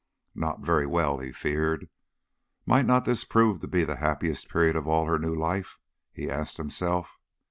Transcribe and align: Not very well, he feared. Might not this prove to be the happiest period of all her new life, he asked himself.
Not 0.33 0.61
very 0.65 0.87
well, 0.87 1.19
he 1.19 1.31
feared. 1.31 1.87
Might 2.65 2.87
not 2.87 3.05
this 3.05 3.23
prove 3.23 3.59
to 3.59 3.67
be 3.67 3.83
the 3.83 3.97
happiest 3.97 4.49
period 4.49 4.75
of 4.75 4.87
all 4.87 5.05
her 5.05 5.19
new 5.19 5.35
life, 5.35 5.77
he 6.11 6.27
asked 6.27 6.57
himself. 6.57 7.19